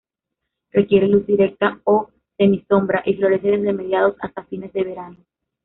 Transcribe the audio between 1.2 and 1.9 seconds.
directa